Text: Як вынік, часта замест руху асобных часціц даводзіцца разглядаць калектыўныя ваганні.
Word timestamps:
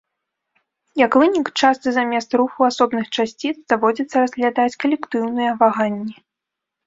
Як 1.05 1.11
вынік, 1.23 1.47
часта 1.65 1.87
замест 1.97 2.29
руху 2.39 2.59
асобных 2.69 3.05
часціц 3.17 3.53
даводзіцца 3.73 4.15
разглядаць 4.25 4.79
калектыўныя 4.85 5.51
ваганні. 5.63 6.15